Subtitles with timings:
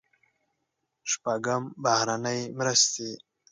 [1.11, 3.09] شپږم: بهرنۍ مرستې.